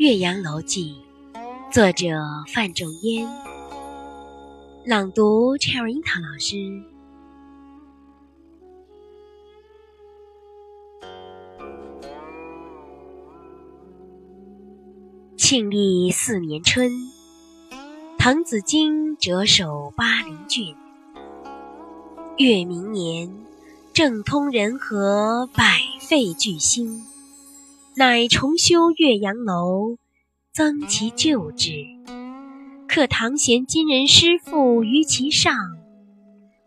[0.00, 0.96] 岳阳楼记》，
[1.70, 2.06] 作者
[2.54, 3.28] 范仲淹，
[4.86, 6.56] 朗读 Cherry 樱桃老师。
[15.36, 16.90] 庆历四年春，
[18.16, 20.74] 滕子京谪守巴陵郡。
[22.38, 23.30] 越明年，
[23.92, 25.62] 政通人和，百
[26.00, 27.04] 废具兴。
[28.00, 29.98] 乃重修岳阳楼，
[30.54, 31.84] 增其旧制，
[32.88, 35.54] 刻唐贤今人诗赋于其上，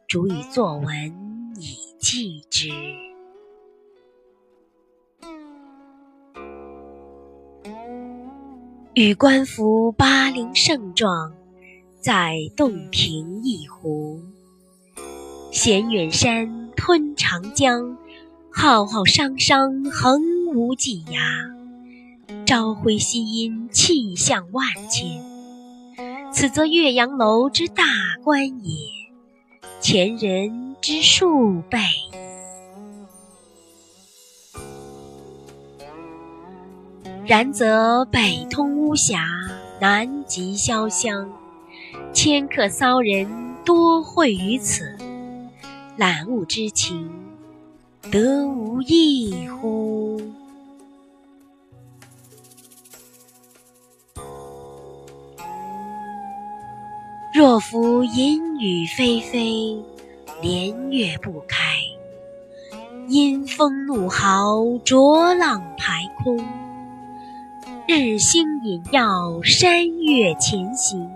[0.08, 2.70] 主以作文以记之。
[8.94, 11.34] 与观夫巴陵胜状，
[12.00, 14.22] 在洞庭一湖。
[15.52, 17.98] 衔远山，吞长江，
[18.52, 20.22] 浩浩汤汤，横
[20.54, 22.46] 无际涯。
[22.46, 25.22] 朝晖夕阴，气象万千。
[26.32, 27.84] 此则岳阳楼之大
[28.24, 28.76] 观也，
[29.82, 31.80] 前人之数倍。
[37.26, 39.26] 然则北通巫峡，
[39.80, 41.30] 南极潇湘，
[42.14, 44.98] 迁客骚人多会于此，
[45.96, 47.10] 览物之情，
[48.12, 49.83] 得无异乎？
[57.54, 59.84] 若夫阴雨霏霏，
[60.42, 61.76] 连月不开，
[63.08, 66.44] 阴风怒号，浊浪排空。
[67.88, 71.08] 日星隐曜，山岳前行，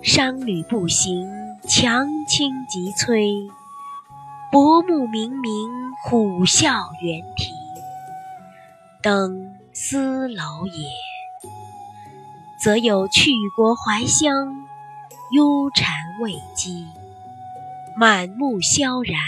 [0.00, 1.28] 商旅不行，
[1.64, 3.50] 樯倾楫摧。
[4.52, 5.68] 薄暮冥冥，
[6.04, 7.52] 虎啸猿啼。
[9.02, 10.84] 登斯楼也，
[12.62, 14.61] 则有去国怀乡，
[15.32, 15.86] 忧谗
[16.22, 16.84] 畏讥，
[17.96, 19.18] 满目萧然，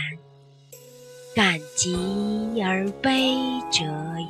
[1.34, 3.34] 感极而悲
[3.70, 3.84] 者
[4.20, 4.28] 矣。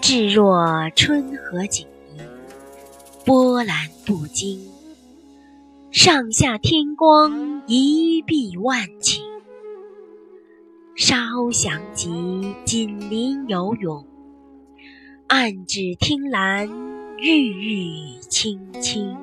[0.00, 2.26] 至若春和景明，
[3.24, 4.60] 波澜不惊。
[5.90, 9.22] 上下天光，一碧万顷。
[10.94, 14.06] 沙鸥翔集，锦鳞游泳。
[15.28, 16.68] 岸芷汀兰，
[17.16, 19.16] 郁郁青青。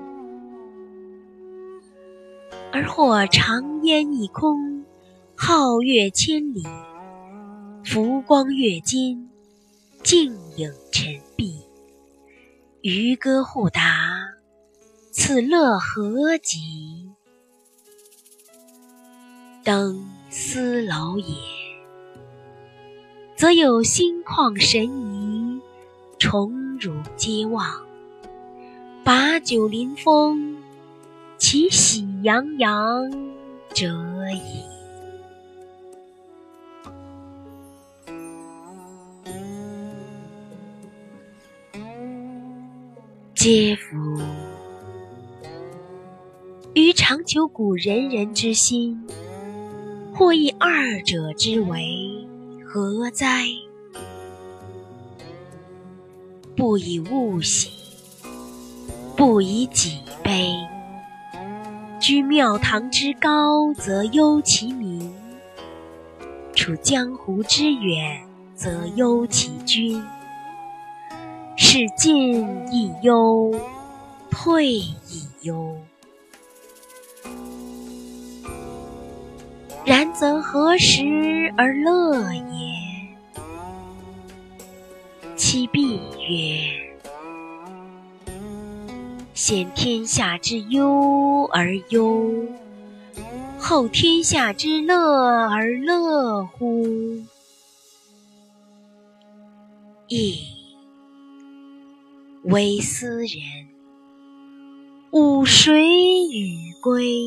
[2.72, 4.86] 而或长烟一空，
[5.38, 6.64] 皓月千里，
[7.86, 9.30] 浮光跃金。
[10.02, 11.62] 静影沉璧，
[12.82, 13.82] 渔歌互答，
[15.12, 17.12] 此乐何极？
[19.64, 21.36] 登斯楼也，
[23.36, 25.62] 则有心旷神怡，
[26.18, 27.64] 宠辱皆忘，
[29.04, 30.58] 把酒临风，
[31.38, 33.12] 其喜洋洋
[33.72, 33.88] 者
[34.32, 34.64] 矣。
[43.36, 44.20] 嗟夫！
[46.74, 49.06] 予尝求古仁人之心，
[50.22, 52.28] 或异二者之为
[52.64, 53.44] 何哉？
[56.56, 57.72] 不以物喜，
[59.18, 60.54] 不以己悲。
[62.00, 65.12] 居庙堂之高，则忧其民；
[66.54, 68.22] 处江湖之远，
[68.54, 70.04] 则忧其君。
[71.58, 73.60] 是进亦忧，
[74.30, 75.76] 退亦忧。
[79.84, 82.52] 然则何时而乐也？
[85.36, 86.96] 其必曰：
[89.34, 92.32] 先天下之忧而忧，
[93.58, 97.24] 后天下之乐而乐乎？
[100.08, 100.40] 亦。
[102.44, 103.40] 为斯人，
[105.12, 105.84] 吾谁
[106.32, 107.24] 与归？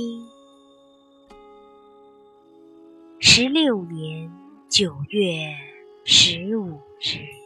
[3.37, 4.31] 十六年
[4.69, 5.57] 九月
[6.05, 6.69] 十五
[7.01, 7.44] 日。